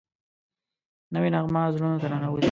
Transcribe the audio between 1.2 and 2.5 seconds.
نغمه زړونو ته ننوځي